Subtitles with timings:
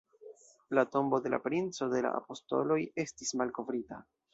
[0.71, 4.07] La tombo de la Princo de la Apostoloj estis malkovrita”.